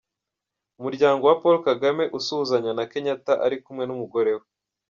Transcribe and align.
Umuryango 0.79 1.21
wa 1.29 1.37
Paul 1.41 1.57
Kagame 1.67 2.03
usuhuzanya 2.17 2.71
na 2.77 2.83
Kenyatta 2.91 3.33
ari 3.45 3.57
kumwe 3.63 3.83
n’umugore 3.85 4.31
we. 4.39 4.45